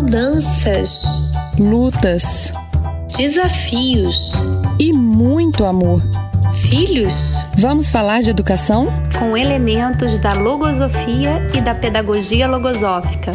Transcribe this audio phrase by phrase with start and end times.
[0.00, 1.02] mudanças,
[1.58, 2.52] lutas,
[3.16, 4.32] desafios
[4.78, 6.00] e muito amor.
[6.54, 7.34] Filhos?
[7.56, 8.86] Vamos falar de educação?
[9.18, 13.32] Com elementos da logosofia e da pedagogia logosófica.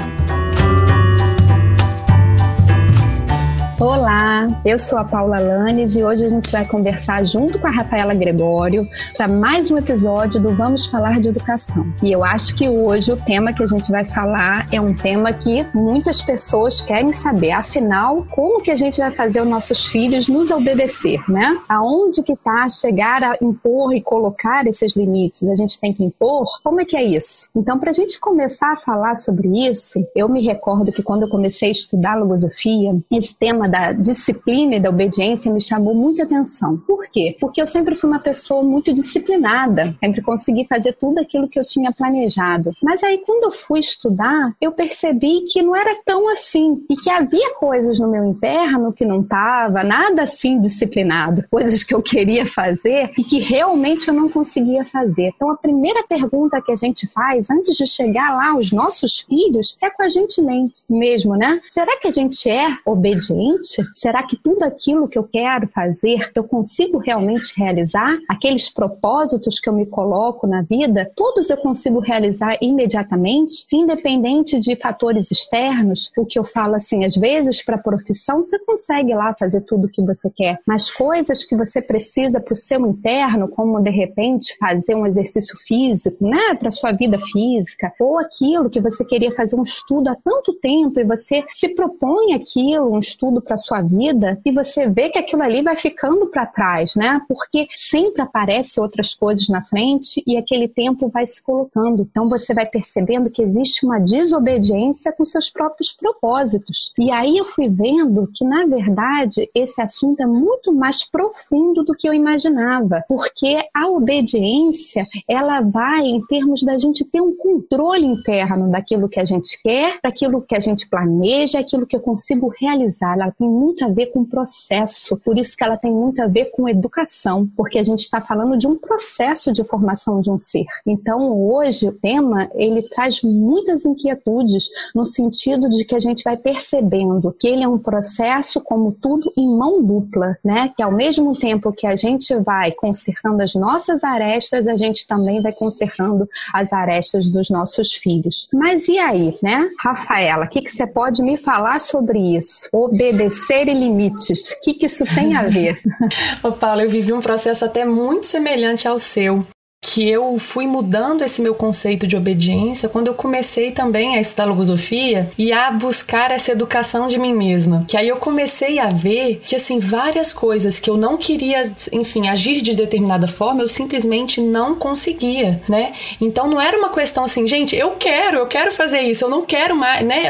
[3.80, 7.72] Olá, eu sou a Paula Lanes e hoje a gente vai conversar junto com a
[7.72, 11.84] Rafaela Gregório para mais um episódio do Vamos Falar de Educação.
[12.02, 15.34] E eu acho que hoje o tema que a gente vai falar é um tema
[15.34, 17.52] que muitas pessoas querem saber.
[17.52, 21.60] Afinal, como que a gente vai fazer os nossos filhos nos obedecer, né?
[21.68, 25.50] Aonde que tá chegar a impor e colocar esses limites?
[25.50, 26.46] A gente tem que impor?
[26.64, 27.50] Como é que é isso?
[27.56, 31.30] Então, para a gente começar a falar sobre isso, eu me recordo que quando eu
[31.30, 36.78] comecei a estudar logosofia, esse tema da disciplina e da obediência me chamou muita atenção.
[36.78, 37.36] Por quê?
[37.40, 41.66] Porque eu sempre fui uma pessoa muito disciplinada, sempre consegui fazer tudo aquilo que eu
[41.66, 42.74] tinha planejado.
[42.82, 47.10] Mas aí, quando eu fui estudar, eu percebi que não era tão assim e que
[47.10, 52.46] havia coisas no meu interno que não estava nada assim disciplinado, coisas que eu queria
[52.46, 55.32] fazer e que realmente eu não conseguia fazer.
[55.36, 59.78] Então, a primeira pergunta que a gente faz antes de chegar lá aos nossos filhos
[59.82, 60.42] é com a gente
[60.90, 61.62] mesmo, né?
[61.68, 63.53] Será que a gente é obediente?
[63.94, 68.18] Será que tudo aquilo que eu quero fazer, eu consigo realmente realizar?
[68.30, 74.76] Aqueles propósitos que eu me coloco na vida, todos eu consigo realizar imediatamente, independente de
[74.76, 76.12] fatores externos?
[76.18, 79.86] O que eu falo assim, às vezes para a profissão você consegue lá fazer tudo
[79.86, 83.90] o que você quer, mas coisas que você precisa para o seu interno, como de
[83.90, 89.32] repente fazer um exercício físico, né, para sua vida física, ou aquilo que você queria
[89.32, 93.82] fazer um estudo há tanto tempo e você se propõe aquilo, um estudo para sua
[93.82, 97.22] vida e você vê que aquilo ali vai ficando para trás, né?
[97.28, 102.08] Porque sempre aparecem outras coisas na frente e aquele tempo vai se colocando.
[102.10, 106.94] Então você vai percebendo que existe uma desobediência com seus próprios propósitos.
[106.98, 111.94] E aí eu fui vendo que na verdade esse assunto é muito mais profundo do
[111.94, 118.06] que eu imaginava, porque a obediência, ela vai em termos da gente ter um controle
[118.06, 122.52] interno daquilo que a gente quer, daquilo que a gente planeja, aquilo que eu consigo
[122.60, 123.14] realizar.
[123.14, 126.46] Ela tem muito a ver com processo, por isso que ela tem muito a ver
[126.52, 130.66] com educação, porque a gente está falando de um processo de formação de um ser.
[130.86, 136.38] Então, hoje, o tema, ele traz muitas inquietudes no sentido de que a gente vai
[136.38, 140.72] percebendo que ele é um processo, como tudo, em mão dupla, né?
[140.76, 145.42] Que ao mesmo tempo que a gente vai consertando as nossas arestas, a gente também
[145.42, 148.48] vai consertando as arestas dos nossos filhos.
[148.54, 149.70] Mas e aí, né?
[149.80, 152.68] Rafaela, o que, que você pode me falar sobre isso?
[152.72, 154.52] Obedecer obedecer e limites.
[154.52, 155.80] O que, que isso tem a ver?
[156.44, 159.46] Ô, Paulo, eu vivi um processo até muito semelhante ao seu
[159.84, 164.46] que eu fui mudando esse meu conceito de obediência quando eu comecei também a estudar
[164.46, 167.84] logosofia e a buscar essa educação de mim mesma.
[167.86, 172.30] Que aí eu comecei a ver que assim várias coisas que eu não queria, enfim,
[172.30, 175.94] agir de determinada forma, eu simplesmente não conseguia, né?
[176.22, 179.46] Então não era uma questão assim, gente, eu quero, eu quero fazer isso, eu não
[179.46, 180.30] quero mais, né?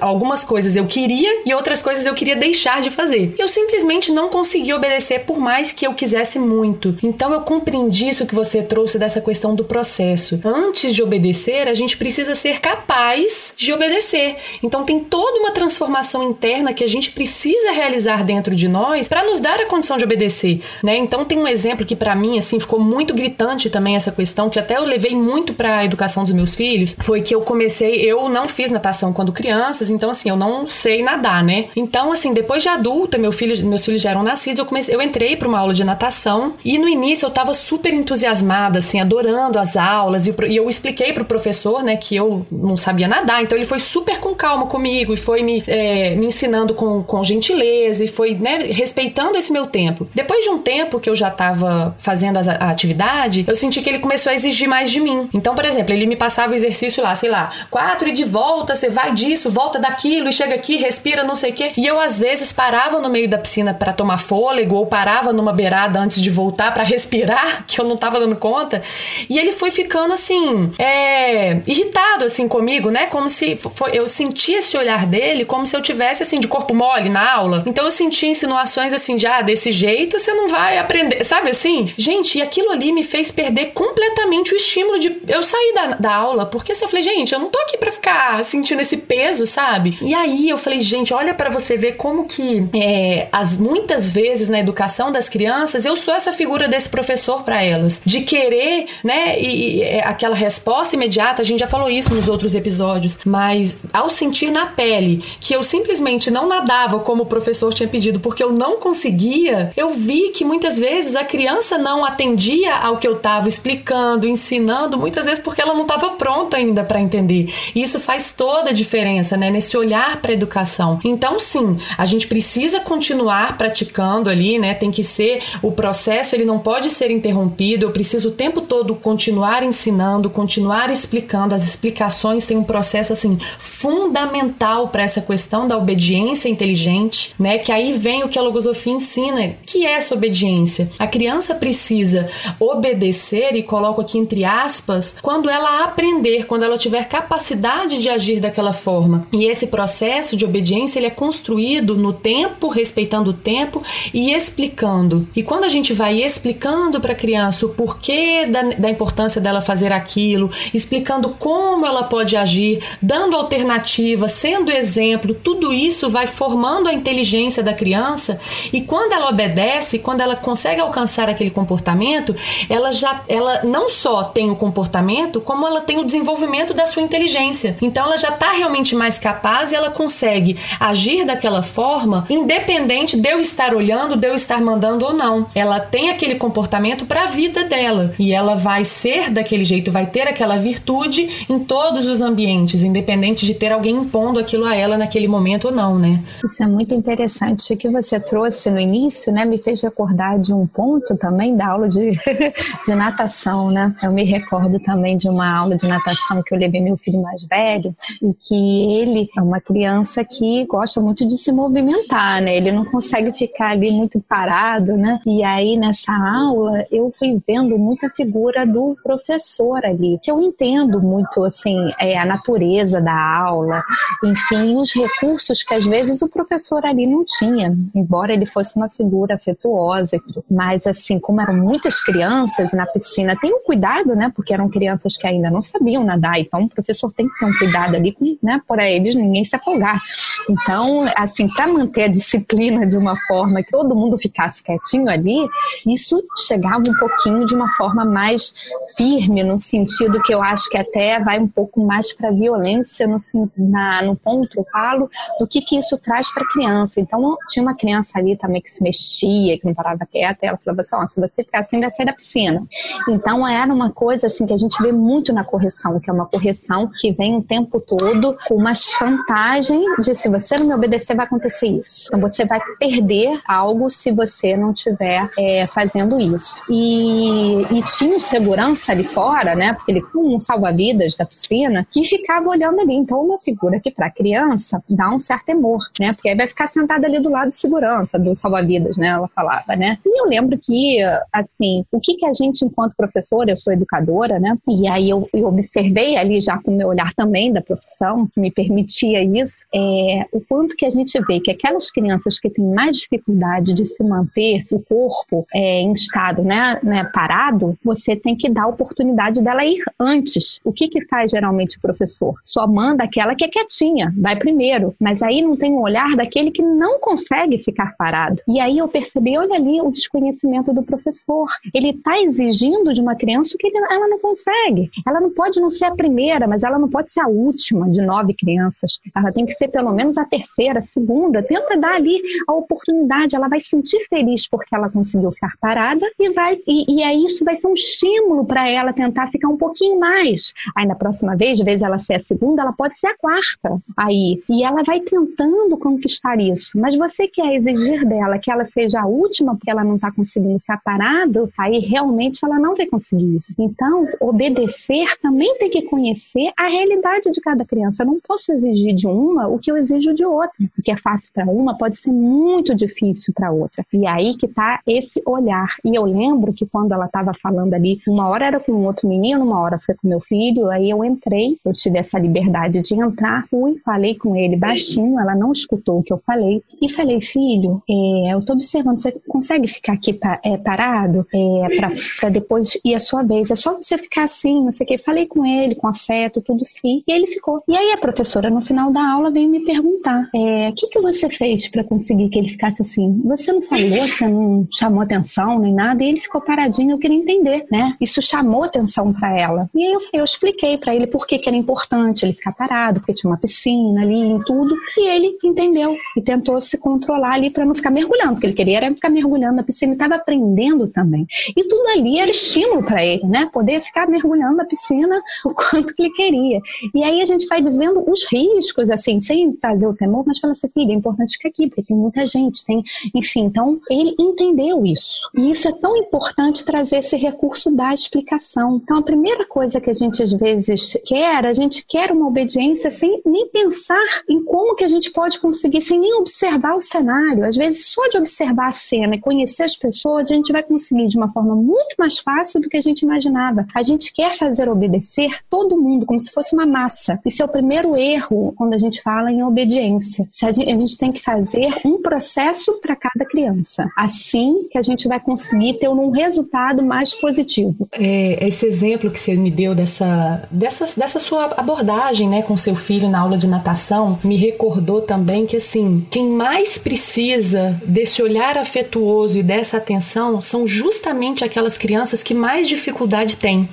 [0.00, 3.34] Algumas coisas eu queria e outras coisas eu queria deixar de fazer.
[3.38, 6.96] Eu simplesmente não conseguia obedecer por mais que eu quisesse muito.
[7.02, 10.40] Então eu compreendi isso que você trouxe dessa questão do processo.
[10.44, 14.36] Antes de obedecer, a gente precisa ser capaz de obedecer.
[14.62, 19.24] Então tem toda uma transformação interna que a gente precisa realizar dentro de nós para
[19.24, 20.96] nos dar a condição de obedecer, né?
[20.96, 24.60] Então tem um exemplo que para mim assim ficou muito gritante também essa questão que
[24.60, 28.28] até eu levei muito para a educação dos meus filhos, foi que eu comecei, eu
[28.28, 31.66] não fiz natação quando crianças, então assim, eu não sei nadar, né?
[31.74, 35.02] Então assim, depois de adulta, meu filho, meus filhos já eram nascidos, eu comecei, eu
[35.02, 39.58] entrei para uma aula de natação e no início eu tava super entusiasmada assim, adorando
[39.58, 40.26] as aulas.
[40.26, 43.42] E, eu expliquei pro professor, né, que eu não sabia nadar.
[43.42, 47.22] Então ele foi super com calma comigo e foi me, é, me ensinando com, com
[47.24, 50.08] gentileza e foi, né, respeitando esse meu tempo.
[50.14, 53.88] Depois de um tempo que eu já tava fazendo a, a atividade, eu senti que
[53.88, 55.28] ele começou a exigir mais de mim.
[55.32, 58.74] Então, por exemplo, ele me passava o exercício lá, sei lá, quatro e de volta,
[58.74, 61.72] você vai disso, volta daquilo e chega aqui, respira, não sei o quê.
[61.76, 65.52] E eu, às vezes, parava no meio da piscina para tomar fôlego ou parava numa
[65.52, 68.82] beirada antes de voltar para respirar, que eu não tava dando conta conta.
[69.28, 73.06] E ele foi ficando assim, é, irritado assim comigo, né?
[73.06, 76.74] Como se foi, eu sentia esse olhar dele como se eu tivesse assim de corpo
[76.74, 77.62] mole na aula.
[77.66, 81.92] Então eu sentia insinuações assim de ah, desse jeito você não vai aprender, sabe assim?
[81.96, 86.14] Gente, e aquilo ali me fez perder completamente o estímulo de eu sair da, da
[86.14, 89.46] aula, porque assim, eu falei, gente, eu não tô aqui para ficar sentindo esse peso,
[89.46, 89.96] sabe?
[90.02, 94.48] E aí eu falei, gente, olha para você ver como que é, as muitas vezes
[94.48, 99.40] na educação das crianças eu sou essa figura desse professor para elas, de querer, né,
[99.40, 103.74] e, e, é, aquela resposta imediata, a gente já falou isso nos outros episódios, mas
[103.92, 108.40] ao sentir na pele que eu simplesmente não nadava como o professor tinha pedido porque
[108.40, 113.16] eu não conseguia, eu vi que muitas vezes a criança não atendia ao que eu
[113.16, 117.52] estava explicando, ensinando, muitas vezes porque ela não estava pronta ainda para entender.
[117.74, 121.00] E isso faz toda a diferença, né, nesse olhar para a educação.
[121.04, 124.74] Então, sim, a gente precisa continuar praticando ali, né?
[124.74, 127.86] Tem que ser o processo, ele não pode ser interrompido.
[127.86, 131.54] Eu preciso o tempo todo continuar ensinando, continuar explicando.
[131.54, 137.58] As explicações têm um processo assim fundamental para essa questão da obediência inteligente, né?
[137.58, 140.90] Que aí vem o que a logosofia ensina, que é essa obediência.
[140.98, 142.28] A criança precisa
[142.58, 148.40] obedecer e coloco aqui entre aspas, quando ela aprender, quando ela tiver capacidade de agir
[148.40, 149.26] daquela forma.
[149.32, 153.82] E esse processo de obediência ele é construído no tempo, respeitando o tempo
[154.12, 155.28] e explicando.
[155.34, 158.09] E quando a gente vai explicando para a criança o porquê
[158.50, 165.34] da, da importância dela fazer aquilo, explicando como ela pode agir, dando alternativa, sendo exemplo,
[165.34, 168.40] tudo isso vai formando a inteligência da criança
[168.72, 172.34] e quando ela obedece, quando ela consegue alcançar aquele comportamento,
[172.68, 177.02] ela já ela não só tem o comportamento, como ela tem o desenvolvimento da sua
[177.02, 177.76] inteligência.
[177.80, 183.28] Então ela já está realmente mais capaz e ela consegue agir daquela forma, independente de
[183.28, 185.46] eu estar olhando, de eu estar mandando ou não.
[185.54, 190.06] Ela tem aquele comportamento para a vida dela e ela vai ser daquele jeito, vai
[190.06, 194.96] ter aquela virtude em todos os ambientes, independente de ter alguém impondo aquilo a ela
[194.96, 196.22] naquele momento ou não, né?
[196.44, 197.72] Isso é muito interessante.
[197.72, 201.68] O que você trouxe no início, né, me fez recordar de um ponto também da
[201.68, 202.12] aula de,
[202.86, 203.94] de natação, né?
[204.02, 207.44] Eu me recordo também de uma aula de natação que eu levei meu filho mais
[207.44, 212.56] velho e que ele é uma criança que gosta muito de se movimentar, né?
[212.56, 215.20] Ele não consegue ficar ali muito parado, né?
[215.26, 221.02] E aí nessa aula eu fui vendo muita figura do professor ali, que eu entendo
[221.02, 223.82] muito assim é, a natureza da aula,
[224.24, 228.88] enfim, os recursos que às vezes o professor ali não tinha, embora ele fosse uma
[228.88, 234.30] figura afetuosa, mas assim como eram muitas crianças na piscina, tem um cuidado, né?
[234.34, 237.58] Porque eram crianças que ainda não sabiam nadar, então o professor tem que ter um
[237.58, 238.62] cuidado ali, né?
[238.68, 240.00] Por eles ninguém se afogar.
[240.48, 245.48] Então, assim, para manter a disciplina de uma forma que todo mundo ficasse quietinho ali,
[245.86, 248.52] isso chegava um pouquinho de uma forma mais
[248.94, 253.16] firme, no sentido que eu acho que até vai um pouco mais para violência no,
[253.56, 257.00] na, no ponto eu falo, do que, que isso traz para a criança.
[257.00, 260.58] Então, tinha uma criança ali também que se mexia, que não parava quieta, e ela
[260.58, 262.62] falava assim: oh, se você ficar assim, vai sair da piscina.
[263.08, 266.26] Então, era uma coisa assim que a gente vê muito na correção, que é uma
[266.26, 271.16] correção que vem o tempo todo com uma chantagem de se você não me obedecer,
[271.16, 272.08] vai acontecer isso.
[272.08, 276.62] Então você vai perder algo se você não estiver é, fazendo isso.
[276.68, 279.72] E, e tinha um segurança ali fora, né?
[279.74, 282.94] Porque ele com um salva-vidas da piscina que ficava olhando ali.
[282.94, 286.12] Então, uma figura que para criança dá um certo temor, né?
[286.12, 289.08] Porque aí vai ficar sentada ali do lado de segurança do salva-vidas, né?
[289.08, 289.98] Ela falava, né?
[290.04, 290.98] E eu lembro que,
[291.32, 294.56] assim, o que, que a gente, enquanto professora, eu sou educadora, né?
[294.68, 298.40] E aí eu, eu observei ali já com o meu olhar também da profissão, que
[298.40, 302.64] me permitia isso, é, o quanto que a gente vê que aquelas crianças que têm
[302.64, 308.36] mais dificuldade de se manter o corpo é, em estado né, né, parado, você tem
[308.36, 310.60] que dar a oportunidade dela ir antes.
[310.64, 312.34] O que, que faz geralmente o professor?
[312.40, 314.94] Só manda aquela que é quietinha, vai primeiro.
[314.98, 318.40] Mas aí não tem o olhar daquele que não consegue ficar parado.
[318.46, 321.48] E aí eu percebi, olha ali o desconhecimento do professor.
[321.74, 324.90] Ele está exigindo de uma criança que ele, ela não consegue.
[325.06, 328.00] Ela não pode não ser a primeira, mas ela não pode ser a última de
[328.00, 329.00] nove crianças.
[329.14, 331.42] Ela tem que ser pelo menos a terceira, a segunda.
[331.42, 333.36] Tenta dar ali a oportunidade.
[333.36, 337.24] Ela vai se sentir feliz porque ela conseguiu ficar parada e vai e, e aí
[337.24, 340.52] isso vai ser um estímulo para ela tentar ficar um pouquinho mais.
[340.76, 343.80] Aí na próxima vez, de vez ela ser a segunda, ela pode ser a quarta.
[343.96, 346.78] Aí e ela vai tentando conquistar isso.
[346.78, 350.58] Mas você quer exigir dela que ela seja a última porque ela não está conseguindo
[350.58, 353.54] ficar parado, aí realmente ela não vai conseguir isso.
[353.58, 358.02] Então obedecer também tem que conhecer a realidade de cada criança.
[358.02, 360.50] Eu não posso exigir de uma o que eu exijo de outra.
[360.78, 363.84] O que é fácil para uma pode ser muito difícil para outra.
[363.92, 365.76] E aí que está esse olhar.
[365.84, 369.08] E eu lembro que quando ela estava falando ali, uma hora era com um outro
[369.08, 372.94] menino, uma hora foi com meu filho, aí eu entrei, eu tive essa liberdade de
[372.94, 377.20] entrar, fui, falei com ele baixinho, ela não escutou o que eu falei, e falei,
[377.20, 381.76] filho, é, eu tô observando, você consegue ficar aqui é, parado é,
[382.18, 383.50] para depois ir a sua vez?
[383.50, 384.98] É só você ficar assim, não sei o que.
[384.98, 387.62] Falei com ele, com afeto, tudo sim, e ele ficou.
[387.68, 391.00] E aí a professora, no final da aula, veio me perguntar: é, o que, que
[391.00, 393.20] você fez para conseguir que ele ficasse assim?
[393.24, 396.92] Você não falou, você não chamou atenção nem nada, e ele ficou paradinho.
[396.92, 397.96] Eu queria entender, né?
[398.00, 399.68] Isso chamou atenção para ela.
[399.74, 403.00] E aí eu, eu expliquei para ele por que, que era importante ele ficar parado,
[403.00, 404.74] porque tinha uma piscina ali e tudo.
[404.96, 408.78] E ele entendeu e tentou se controlar ali para não ficar mergulhando, porque ele queria
[408.78, 411.26] era ficar mergulhando na piscina, estava aprendendo também.
[411.56, 413.48] E tudo ali era estímulo para ele, né?
[413.52, 416.60] Poder ficar mergulhando na piscina o quanto que ele queria.
[416.94, 420.52] E aí a gente vai dizendo os riscos, assim, sem trazer o temor, mas fala
[420.52, 422.82] assim, filha, é importante ficar aqui, porque tem muita gente, tem,
[423.14, 423.44] enfim.
[423.44, 425.30] Então, ele entendeu isso.
[425.34, 428.80] E isso é tão importante trazer esse recurso da explicação.
[428.82, 432.90] Então, a primeira coisa que a gente às vezes quer, a gente quer uma obediência
[432.90, 437.44] sem nem pensar em como que a gente pode conseguir, sem nem observar o cenário.
[437.44, 441.08] Às vezes, só de observar a cena e conhecer as pessoas, a gente vai conseguir
[441.08, 443.66] de uma forma muito mais fácil do que a gente imaginava.
[443.74, 447.18] A gente quer fazer obedecer todo mundo, como se fosse uma massa.
[447.26, 450.28] Isso é o primeiro erro quando a gente fala em obediência.
[450.42, 453.88] A gente tem que fazer um processo para cada criança.
[453.96, 457.88] Assim que a gente vai conseguir ter um resultado mais positivo.
[457.92, 462.74] É, esse exemplo que você me deu dessa, dessa, dessa sua abordagem né, com seu
[462.74, 468.58] filho na aula de natação me recordou também que assim, quem mais precisa desse olhar
[468.58, 473.68] afetuoso e dessa atenção são justamente aquelas crianças que mais dificuldade têm.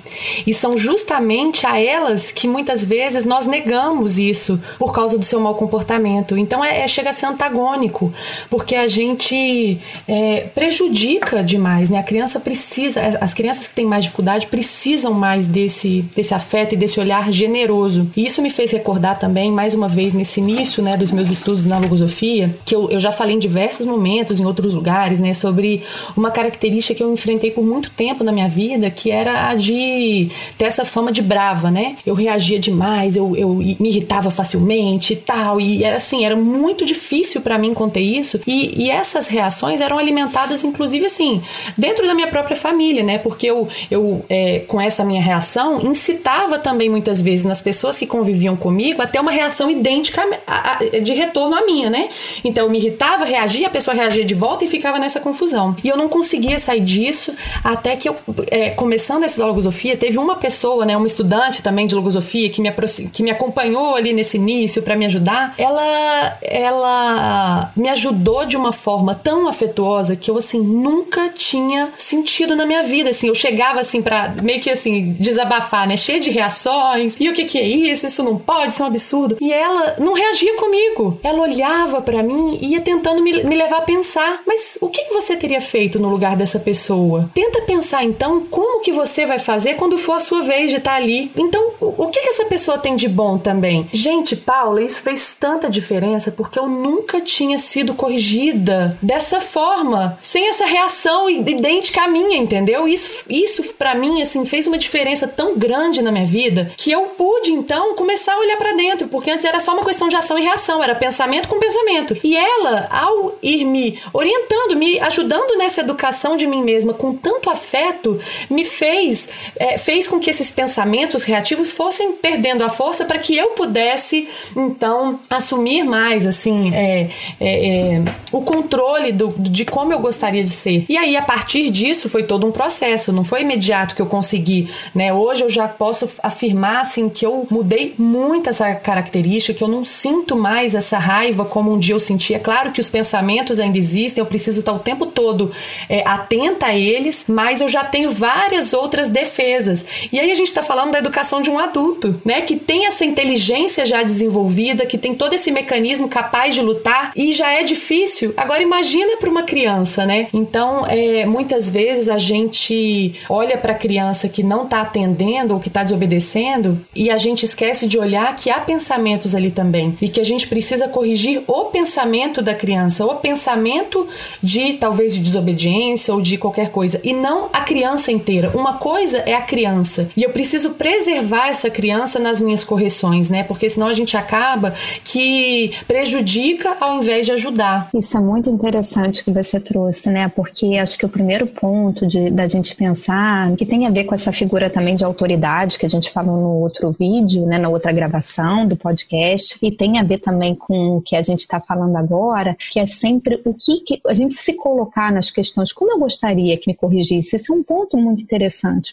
[0.45, 5.39] E são justamente a elas que muitas vezes nós negamos isso por causa do seu
[5.39, 6.37] mau comportamento.
[6.37, 8.13] Então é, é chega a ser antagônico,
[8.49, 11.99] porque a gente é, prejudica demais, né?
[11.99, 16.77] A criança precisa, as crianças que têm mais dificuldade precisam mais desse, desse afeto e
[16.77, 18.09] desse olhar generoso.
[18.15, 21.65] E isso me fez recordar também, mais uma vez, nesse início né, dos meus estudos
[21.65, 25.83] na logosofia, que eu, eu já falei em diversos momentos, em outros lugares, né, sobre
[26.15, 30.29] uma característica que eu enfrentei por muito tempo na minha vida, que era a de
[30.57, 31.97] ter essa fama de brava, né?
[32.05, 36.85] Eu reagia demais, eu, eu me irritava facilmente e tal, e era assim, era muito
[36.85, 41.41] difícil para mim conter isso, e, e essas reações eram alimentadas, inclusive, assim,
[41.77, 43.17] dentro da minha própria família, né?
[43.17, 48.05] Porque eu, eu é, com essa minha reação, incitava também muitas vezes nas pessoas que
[48.05, 52.09] conviviam comigo até uma reação idêntica a, a, de retorno à minha, né?
[52.43, 55.75] Então eu me irritava, reagia, a pessoa reagia de volta e ficava nessa confusão.
[55.83, 57.33] E eu não conseguia sair disso
[57.63, 58.15] até que eu,
[58.51, 62.61] é, começando a estudar logosofia, teve uma pessoa, né, uma estudante também de logosofia que
[62.61, 62.71] me,
[63.13, 65.55] que me acompanhou ali nesse início para me ajudar.
[65.57, 72.55] Ela, ela me ajudou de uma forma tão afetuosa que eu assim nunca tinha sentido
[72.55, 72.96] na minha vida.
[73.05, 77.15] Assim, eu chegava assim para meio que assim desabafar, né, cheia de reações.
[77.19, 78.05] E o que que é isso?
[78.05, 79.37] Isso não pode, isso é um absurdo.
[79.39, 81.19] E ela não reagia comigo.
[81.23, 84.41] Ela olhava para mim e ia tentando me, me levar a pensar.
[84.45, 87.29] Mas o que, que você teria feito no lugar dessa pessoa?
[87.33, 90.91] Tenta pensar então como que você vai fazer quando for a sua vez de estar
[90.91, 91.29] tá ali.
[91.35, 93.89] Então, o que que essa pessoa tem de bom também?
[93.91, 100.47] Gente, Paula, isso fez tanta diferença porque eu nunca tinha sido corrigida dessa forma, sem
[100.47, 102.87] essa reação idêntica à minha, entendeu?
[102.87, 107.01] Isso, isso para mim assim fez uma diferença tão grande na minha vida que eu
[107.07, 110.39] pude então começar a olhar para dentro, porque antes era só uma questão de ação
[110.39, 112.17] e reação, era pensamento com pensamento.
[112.23, 117.49] E ela, ao ir me orientando, me ajudando nessa educação de mim mesma com tanto
[117.49, 118.17] afeto,
[118.49, 123.35] me fez é, fez com que esses pensamentos reativos fossem perdendo a força para que
[123.35, 129.99] eu pudesse então assumir mais assim é, é, é, o controle do, de como eu
[129.99, 130.85] gostaria de ser.
[130.87, 134.69] E aí a partir disso foi todo um processo, não foi imediato que eu consegui,
[134.93, 135.13] né?
[135.13, 139.83] Hoje eu já posso afirmar assim que eu mudei muito essa característica, que eu não
[139.83, 142.37] sinto mais essa raiva como um dia eu sentia.
[142.37, 145.51] É claro que os pensamentos ainda existem, eu preciso estar o tempo todo
[145.89, 149.85] é, atenta a eles, mas eu já tenho várias outras defesas.
[150.11, 152.41] E aí a gente está falando da educação de um adulto, né?
[152.41, 157.33] Que tem essa inteligência já desenvolvida, que tem todo esse mecanismo capaz de lutar e
[157.33, 158.33] já é difícil.
[158.35, 160.27] Agora imagina para uma criança, né?
[160.33, 165.59] Então, é, muitas vezes a gente olha para a criança que não está atendendo ou
[165.59, 170.09] que está desobedecendo e a gente esquece de olhar que há pensamentos ali também e
[170.09, 174.07] que a gente precisa corrigir o pensamento da criança, o pensamento
[174.41, 178.46] de talvez de desobediência ou de qualquer coisa e não a criança inteira.
[178.53, 183.43] Uma coisa é a criança e eu preciso preservar essa criança nas minhas correções, né?
[183.43, 184.73] Porque senão a gente acaba
[185.03, 187.89] que prejudica ao invés de ajudar.
[187.93, 190.29] Isso é muito interessante que você trouxe, né?
[190.29, 194.15] Porque acho que o primeiro ponto de, da gente pensar, que tem a ver com
[194.15, 197.57] essa figura também de autoridade que a gente falou no outro vídeo, né?
[197.57, 201.39] Na outra gravação do podcast, e tem a ver também com o que a gente
[201.39, 205.71] está falando agora, que é sempre o que, que a gente se colocar nas questões,
[205.71, 207.35] como eu gostaria que me corrigisse.
[207.35, 208.36] Isso é um ponto muito interessante,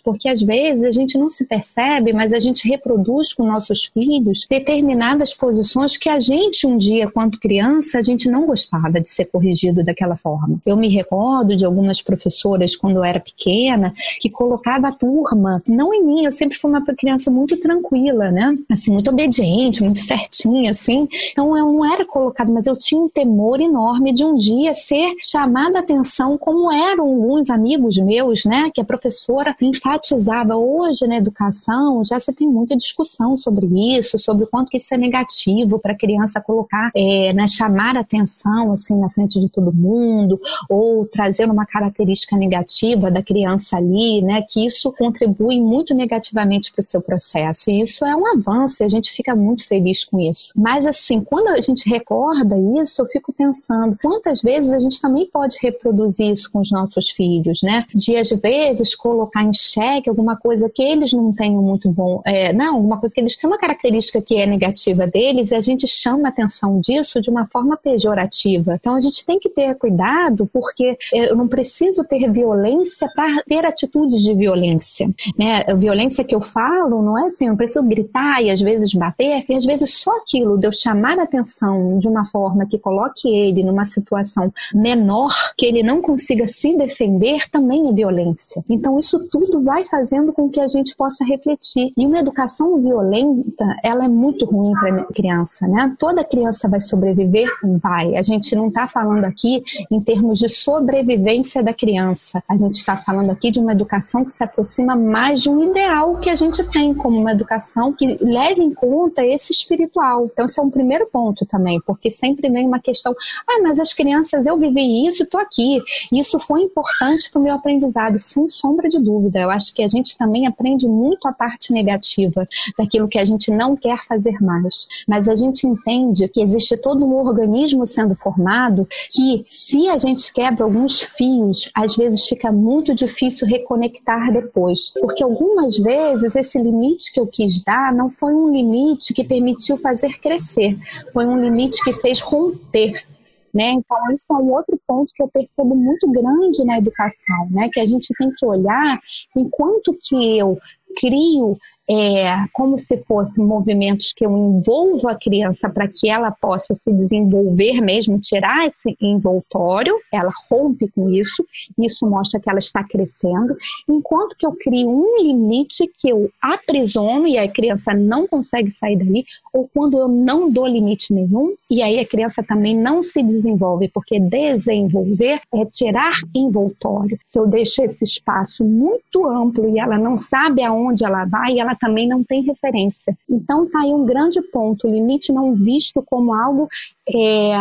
[0.02, 4.46] porque às vezes a gente não se percebe, mas a gente reproduz com nossos filhos
[4.48, 9.26] determinadas posições que a gente um dia, quando criança, a gente não gostava de ser
[9.26, 10.58] corrigido daquela forma.
[10.64, 15.62] Eu me recordo de algumas professoras quando eu era pequena pequena, que colocava a turma,
[15.66, 18.56] não em mim, eu sempre fui uma criança muito tranquila, né?
[18.70, 21.06] Assim, muito obediente, muito certinha, assim.
[21.30, 25.14] Então eu não era colocada, mas eu tinha um temor enorme de um dia ser
[25.20, 28.70] chamada a atenção, como eram alguns amigos meus, né?
[28.72, 34.44] Que a professora enfatizava hoje na educação, já se tem muita discussão sobre isso, sobre
[34.44, 38.98] o quanto que isso é negativo para a criança colocar, é, né, chamar atenção assim
[38.98, 40.38] na frente de todo mundo,
[40.68, 44.42] ou trazer uma característica negativa da criança ali, né?
[44.48, 47.70] Que isso contribui muito negativamente para o seu processo.
[47.70, 50.52] E isso é um avanço e a gente fica muito feliz com isso.
[50.56, 55.26] Mas assim, quando a gente recorda isso, eu fico pensando quantas vezes a gente também
[55.26, 57.86] pode reproduzir isso com os nossos filhos, né?
[57.94, 62.52] De às vezes colocar em xeque alguma coisa que eles não tenham muito bom, é,
[62.52, 65.86] não, alguma coisa que eles têm uma característica que é negativa deles e a gente
[65.86, 68.74] chama a atenção disso de uma forma pejorativa.
[68.74, 73.64] Então a gente tem que ter cuidado porque eu não preciso ter violência para ter
[73.64, 75.64] atitudes de violência, né?
[75.66, 79.44] A violência que eu falo não é assim, eu preciso gritar e às vezes bater,
[79.48, 83.28] e às vezes só aquilo de eu chamar a atenção de uma forma que coloque
[83.28, 88.64] ele numa situação menor, que ele não consiga se defender, também é violência.
[88.68, 91.92] Então isso tudo vai fazendo com que a gente possa refletir.
[91.96, 95.94] E uma educação violenta, ela é muito ruim para criança, né?
[95.98, 98.16] Toda criança vai sobreviver com o pai.
[98.16, 102.42] A gente não está falando aqui em termos de sobrevivência da criança.
[102.48, 106.20] A gente está falando aqui de uma educação que se aproxima mais de um ideal
[106.20, 110.28] que a gente tem como uma educação que leve em conta esse espiritual.
[110.32, 113.14] Então, esse é um primeiro ponto também, porque sempre vem uma questão:
[113.48, 115.80] ah, mas as crianças, eu vivi isso, estou aqui.
[116.12, 119.40] Isso foi importante para o meu aprendizado, sem sombra de dúvida.
[119.40, 122.46] Eu acho que a gente também aprende muito a parte negativa
[122.78, 124.86] daquilo que a gente não quer fazer mais.
[125.06, 130.32] Mas a gente entende que existe todo um organismo sendo formado que, se a gente
[130.32, 134.92] quebra alguns fios, às vezes fica muito difícil reconectar depois.
[135.00, 139.76] Porque algumas vezes esse limite que eu quis dar não foi um limite que permitiu
[139.76, 140.78] fazer crescer,
[141.12, 143.13] foi um limite que fez romper.
[143.54, 143.70] Né?
[143.70, 147.68] Então, isso é um outro ponto que eu percebo muito grande na educação, né?
[147.72, 148.98] que a gente tem que olhar
[149.36, 150.58] enquanto que eu
[150.96, 151.56] crio
[151.88, 156.92] é, como se fossem movimentos que eu envolvo a criança para que ela possa se
[156.92, 161.44] desenvolver mesmo, tirar esse envoltório, ela rompe com isso,
[161.78, 163.56] isso mostra que ela está crescendo,
[163.88, 168.96] enquanto que eu crio um limite que eu aprisiono e a criança não consegue sair
[168.96, 173.22] dali, ou quando eu não dou limite nenhum, e aí a criança também não se
[173.22, 177.18] desenvolve, porque desenvolver é tirar envoltório.
[177.26, 181.73] Se eu deixo esse espaço muito amplo e ela não sabe aonde ela vai, ela
[181.74, 183.16] também não tem referência.
[183.28, 186.68] Então tá aí um grande ponto, o limite não visto como algo
[187.08, 187.56] é,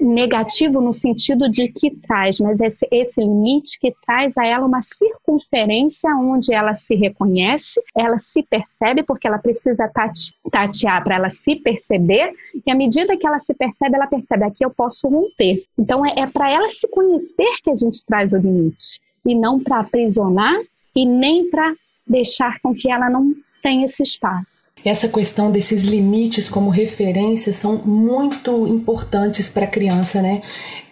[0.00, 4.82] negativo no sentido de que traz, mas esse, esse limite que traz a ela uma
[4.82, 11.30] circunferência onde ela se reconhece, ela se percebe, porque ela precisa tati, tatear para ela
[11.30, 12.32] se perceber,
[12.66, 15.64] e à medida que ela se percebe, ela percebe aqui eu posso romper.
[15.78, 19.58] Então é, é para ela se conhecer que a gente traz o limite, e não
[19.60, 20.60] para aprisionar
[20.94, 21.74] e nem para
[22.10, 24.69] deixar com que ela não tenha esse espaço.
[24.84, 30.42] Essa questão desses limites como referência são muito importantes para a criança, né?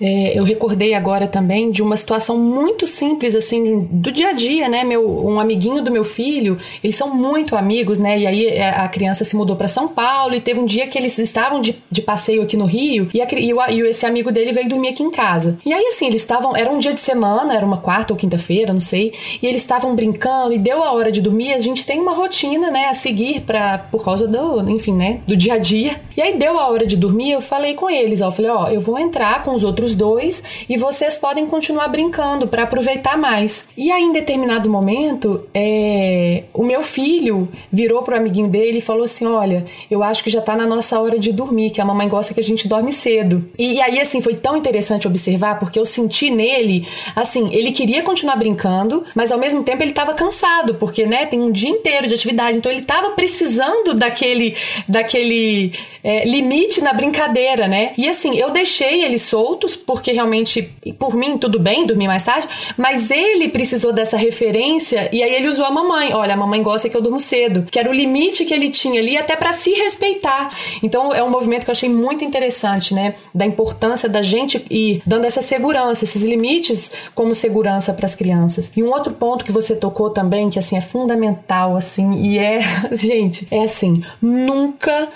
[0.01, 4.69] É, eu recordei agora também de uma situação muito simples, assim, do dia a dia,
[4.69, 4.85] né?
[4.85, 8.19] Meu, um amiguinho do meu filho, eles são muito amigos, né?
[8.19, 10.97] E aí é, a criança se mudou para São Paulo e teve um dia que
[10.97, 14.31] eles estavam de, de passeio aqui no Rio e, a, e, o, e esse amigo
[14.31, 15.59] dele veio dormir aqui em casa.
[15.65, 18.73] E aí, assim, eles estavam, era um dia de semana, era uma quarta ou quinta-feira,
[18.73, 21.55] não sei, e eles estavam brincando e deu a hora de dormir.
[21.55, 25.37] A gente tem uma rotina, né, a seguir para por causa do, enfim, né, do
[25.37, 26.01] dia a dia.
[26.17, 28.69] E aí deu a hora de dormir, eu falei com eles, ó, eu falei, ó,
[28.69, 33.67] eu vou entrar com os outros dois e vocês podem continuar brincando para aproveitar mais.
[33.77, 39.05] E aí em determinado momento, é, o meu filho virou pro amiguinho dele e falou
[39.05, 42.09] assim, olha, eu acho que já tá na nossa hora de dormir, que a mamãe
[42.09, 43.49] gosta que a gente dorme cedo.
[43.59, 48.03] E, e aí assim foi tão interessante observar porque eu senti nele, assim, ele queria
[48.03, 52.09] continuar brincando, mas ao mesmo tempo ele tava cansado, porque né, tem um dia inteiro
[52.09, 54.57] de atividade, então ele tava precisando passando daquele,
[54.89, 57.93] daquele é, limite na brincadeira, né?
[57.97, 60.63] E assim, eu deixei eles soltos, porque realmente,
[60.99, 65.49] por mim, tudo bem dormir mais tarde, mas ele precisou dessa referência e aí ele
[65.49, 66.13] usou a mamãe.
[66.15, 69.01] Olha, a mamãe gosta que eu durmo cedo, que era o limite que ele tinha
[69.01, 70.55] ali, até para se respeitar.
[70.83, 73.15] Então, é um movimento que eu achei muito interessante, né?
[73.35, 78.73] Da importância da gente ir dando essa segurança, esses limites como segurança para as crianças.
[78.77, 82.61] E um outro ponto que você tocou também, que assim é fundamental, assim, e é,
[82.93, 85.09] gente, é assim, nunca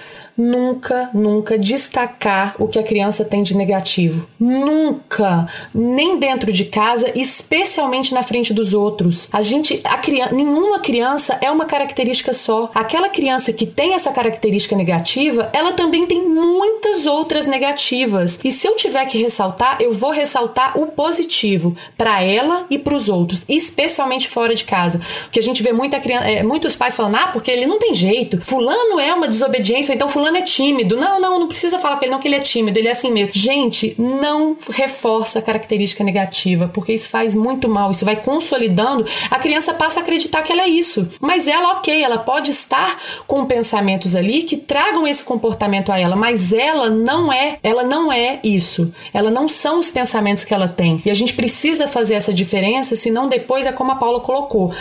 [0.42, 4.26] nunca, nunca destacar o que a criança tem de negativo.
[4.38, 9.28] Nunca, nem dentro de casa, especialmente na frente dos outros.
[9.32, 12.70] A gente, a criança, nenhuma criança é uma característica só.
[12.74, 18.40] Aquela criança que tem essa característica negativa, ela também tem muitas outras negativas.
[18.42, 22.96] E se eu tiver que ressaltar, eu vou ressaltar o positivo para ela e para
[22.96, 25.00] os outros, especialmente fora de casa.
[25.24, 27.94] Porque a gente vê muita criança, é, muitos pais falando: "Ah, porque ele não tem
[27.94, 28.40] jeito.
[28.40, 30.96] Fulano é uma desobediência, ou então fulano é tímido".
[30.96, 33.10] Não, não, não precisa falar para ele não que ele é tímido, ele é assim
[33.10, 33.32] mesmo.
[33.34, 39.38] Gente, não reforça a característica negativa, porque isso faz muito mal, isso vai consolidando, a
[39.38, 41.10] criança passa a acreditar que ela é isso.
[41.20, 46.16] Mas ela, OK, ela pode estar com pensamentos ali que tragam esse comportamento a ela,
[46.16, 48.92] mas ela não é, ela não é isso.
[49.12, 51.02] Ela não são os pensamentos que ela tem.
[51.04, 54.72] E a gente precisa fazer essa diferença, senão depois é como a Paula colocou.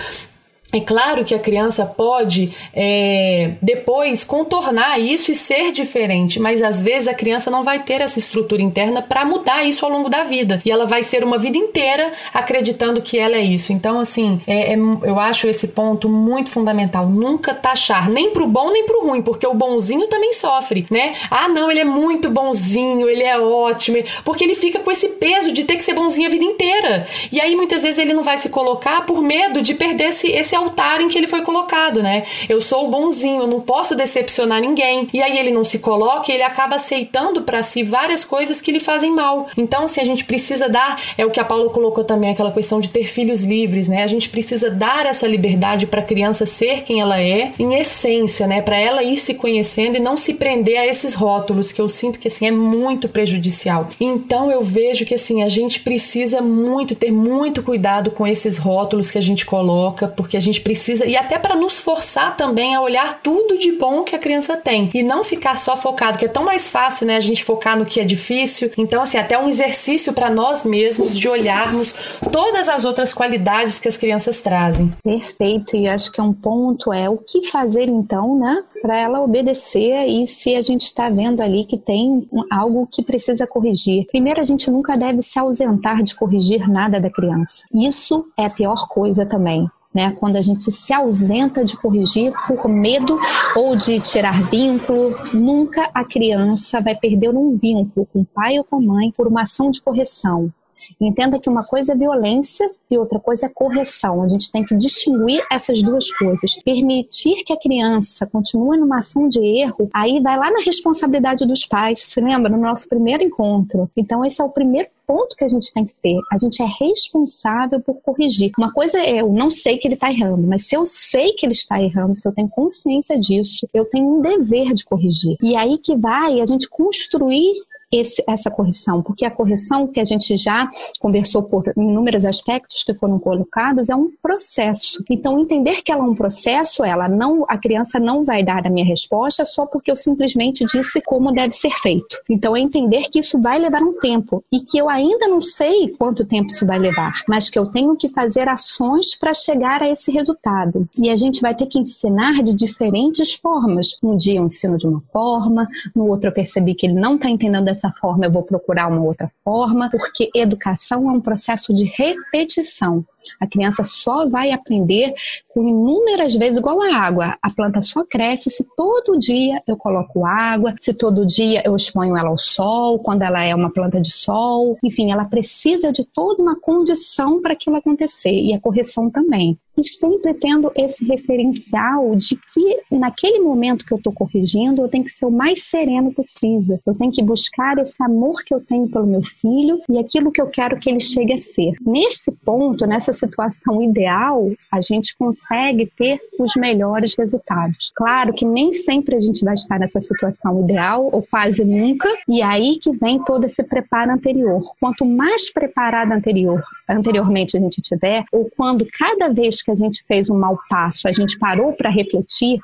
[0.73, 6.81] É claro que a criança pode é, depois contornar isso e ser diferente, mas às
[6.81, 10.23] vezes a criança não vai ter essa estrutura interna para mudar isso ao longo da
[10.23, 13.73] vida e ela vai ser uma vida inteira acreditando que ela é isso.
[13.73, 17.05] Então, assim, é, é, eu acho esse ponto muito fundamental.
[17.07, 21.13] Nunca taxar nem pro bom nem pro ruim, porque o bonzinho também sofre, né?
[21.29, 25.51] Ah, não, ele é muito bonzinho, ele é ótimo, porque ele fica com esse peso
[25.51, 27.07] de ter que ser bonzinho a vida inteira.
[27.29, 30.55] E aí muitas vezes ele não vai se colocar por medo de perder esse, esse
[30.63, 32.23] altar em que ele foi colocado, né?
[32.47, 35.09] Eu sou o bonzinho, eu não posso decepcionar ninguém.
[35.13, 38.71] E aí ele não se coloca e ele acaba aceitando para si várias coisas que
[38.71, 39.47] lhe fazem mal.
[39.57, 42.79] Então, assim, a gente precisa dar, é o que a Paula colocou também, aquela questão
[42.79, 44.03] de ter filhos livres, né?
[44.03, 48.47] A gente precisa dar essa liberdade para a criança ser quem ela é, em essência,
[48.47, 48.61] né?
[48.61, 52.19] Para ela ir se conhecendo e não se prender a esses rótulos que eu sinto
[52.19, 53.87] que assim é muito prejudicial.
[53.99, 59.09] Então, eu vejo que assim a gente precisa muito ter muito cuidado com esses rótulos
[59.09, 62.75] que a gente coloca, porque a gente gente precisa, e até para nos forçar também
[62.75, 66.25] a olhar tudo de bom que a criança tem e não ficar só focado, que
[66.25, 68.71] é tão mais fácil, né, a gente focar no que é difícil.
[68.77, 71.93] Então, assim, até um exercício para nós mesmos de olharmos
[72.31, 74.91] todas as outras qualidades que as crianças trazem.
[75.03, 79.21] Perfeito, e acho que é um ponto é o que fazer então, né, para ela
[79.21, 84.05] obedecer e se a gente está vendo ali que tem algo que precisa corrigir.
[84.07, 87.63] Primeiro, a gente nunca deve se ausentar de corrigir nada da criança.
[87.73, 90.15] Isso é a pior coisa também né?
[90.19, 93.19] Quando a gente se ausenta de corrigir por medo
[93.55, 98.63] ou de tirar vínculo, nunca a criança vai perder um vínculo com o pai ou
[98.63, 100.51] com a mãe por uma ação de correção.
[100.99, 104.21] Entenda que uma coisa é violência e outra coisa é correção.
[104.21, 106.55] A gente tem que distinguir essas duas coisas.
[106.63, 111.65] Permitir que a criança continue numa ação de erro, aí vai lá na responsabilidade dos
[111.65, 112.03] pais.
[112.03, 113.89] Se lembra no nosso primeiro encontro?
[113.95, 116.17] Então esse é o primeiro ponto que a gente tem que ter.
[116.31, 118.51] A gente é responsável por corrigir.
[118.57, 121.45] Uma coisa é eu não sei que ele está errando, mas se eu sei que
[121.45, 125.37] ele está errando, se eu tenho consciência disso, eu tenho um dever de corrigir.
[125.41, 127.53] E aí que vai a gente construir
[127.91, 130.67] esse, essa correção, porque a correção que a gente já
[130.99, 135.03] conversou por inúmeros aspectos que foram colocados é um processo.
[135.09, 138.69] Então, entender que ela é um processo, ela não, a criança não vai dar a
[138.69, 142.17] minha resposta só porque eu simplesmente disse como deve ser feito.
[142.29, 145.89] Então, é entender que isso vai levar um tempo e que eu ainda não sei
[145.89, 149.89] quanto tempo isso vai levar, mas que eu tenho que fazer ações para chegar a
[149.89, 150.87] esse resultado.
[150.97, 153.97] E a gente vai ter que ensinar de diferentes formas.
[154.03, 157.29] Um dia eu ensino de uma forma, no outro eu percebi que ele não está
[157.29, 163.05] entendendo forma, eu vou procurar uma outra forma, porque educação é um processo de repetição.
[163.39, 165.13] A criança só vai aprender
[165.53, 167.37] com inúmeras vezes, igual a água.
[167.41, 172.17] A planta só cresce se todo dia eu coloco água, se todo dia eu exponho
[172.17, 174.75] ela ao sol, quando ela é uma planta de sol.
[174.83, 179.83] Enfim, ela precisa de toda uma condição para aquilo acontecer e a correção também e
[179.83, 185.11] sempre tendo esse referencial de que naquele momento que eu estou corrigindo, eu tenho que
[185.11, 186.79] ser o mais sereno possível.
[186.85, 190.41] Eu tenho que buscar esse amor que eu tenho pelo meu filho e aquilo que
[190.41, 191.73] eu quero que ele chegue a ser.
[191.81, 197.91] Nesse ponto, nessa situação ideal, a gente consegue ter os melhores resultados.
[197.95, 202.41] Claro que nem sempre a gente vai estar nessa situação ideal, ou quase nunca, e
[202.41, 204.73] aí que vem todo esse preparo anterior.
[204.79, 210.03] Quanto mais preparado anterior, anteriormente a gente tiver, ou quando cada vez que a gente
[210.07, 212.59] fez um mau passo, a gente parou para refletir,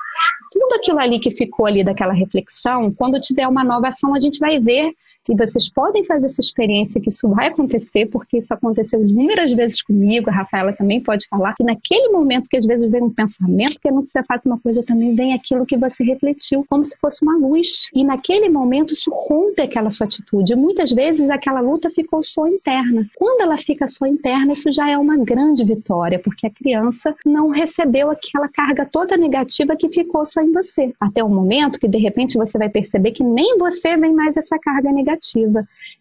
[0.50, 4.38] tudo aquilo ali que ficou ali daquela reflexão, quando tiver uma nova ação, a gente
[4.38, 4.92] vai ver
[5.28, 9.82] E vocês podem fazer essa experiência que isso vai acontecer, porque isso aconteceu inúmeras vezes
[9.82, 13.78] comigo, a Rafaela também pode falar, que naquele momento que às vezes vem um pensamento,
[13.80, 16.96] que não que você faça uma coisa também, vem aquilo que você refletiu, como se
[16.98, 17.88] fosse uma luz.
[17.94, 20.56] E naquele momento isso rompe aquela sua atitude.
[20.56, 23.06] muitas vezes aquela luta ficou só interna.
[23.16, 27.48] Quando ela fica só interna, isso já é uma grande vitória, porque a criança não
[27.48, 30.92] recebeu aquela carga toda negativa que ficou só em você.
[31.00, 34.58] Até o momento que de repente você vai perceber que nem você vem mais essa
[34.58, 35.17] carga negativa.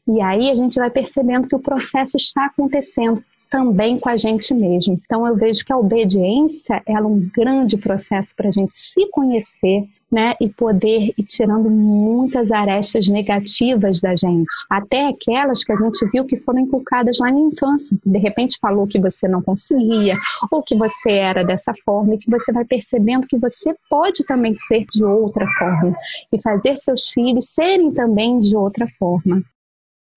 [0.07, 4.53] E aí a gente vai percebendo que o processo está acontecendo também com a gente
[4.53, 4.99] mesmo.
[5.05, 9.87] Então eu vejo que a obediência é um grande processo para a gente se conhecer,
[10.11, 16.09] né, e poder ir tirando muitas arestas negativas da gente, até aquelas que a gente
[16.11, 17.97] viu que foram inculcadas lá na infância.
[18.05, 20.17] De repente falou que você não conseguia,
[20.51, 24.55] ou que você era dessa forma, e que você vai percebendo que você pode também
[24.55, 25.95] ser de outra forma
[26.31, 29.43] e fazer seus filhos serem também de outra forma.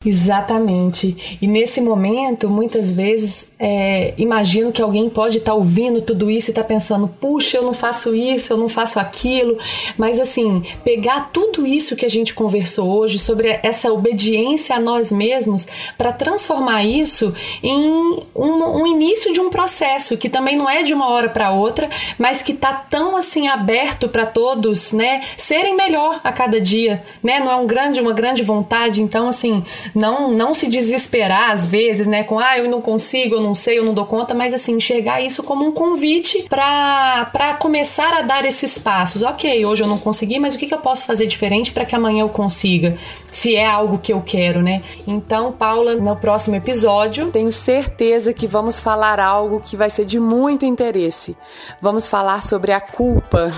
[0.03, 1.37] Exatamente.
[1.43, 6.49] E nesse momento, muitas vezes, é, imagino que alguém pode estar tá ouvindo tudo isso
[6.49, 9.59] e estar tá pensando: puxa, eu não faço isso, eu não faço aquilo.
[9.99, 15.13] Mas, assim, pegar tudo isso que a gente conversou hoje sobre essa obediência a nós
[15.13, 20.83] mesmos para transformar isso em um, um, início de um processo que também não é
[20.83, 25.77] de uma hora para outra, mas que está tão assim aberto para todos, né, serem
[25.77, 27.39] melhor a cada dia, né?
[27.39, 29.03] Não é um grande, uma grande vontade.
[29.03, 29.63] Então, assim
[29.95, 33.79] não não se desesperar às vezes, né, com ah, eu não consigo, eu não sei,
[33.79, 38.45] eu não dou conta, mas assim, enxergar isso como um convite para começar a dar
[38.45, 39.23] esses passos.
[39.23, 41.95] OK, hoje eu não consegui, mas o que, que eu posso fazer diferente para que
[41.95, 42.97] amanhã eu consiga?
[43.31, 44.83] Se é algo que eu quero, né?
[45.07, 50.19] Então, Paula, no próximo episódio, tenho certeza que vamos falar algo que vai ser de
[50.19, 51.37] muito interesse.
[51.81, 53.51] Vamos falar sobre a culpa.